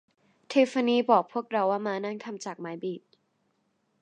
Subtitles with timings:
[0.51, 3.01] ทิฟฟานี่บอกพวกเราว่าม้านั่งทำจากไม้บีช